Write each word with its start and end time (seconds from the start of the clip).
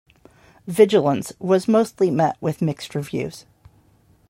"Vigilance" 0.65 1.31
was 1.37 1.67
mostly 1.67 2.09
met 2.09 2.35
with 2.41 2.59
mixed 2.59 2.95
reviews. 2.95 3.45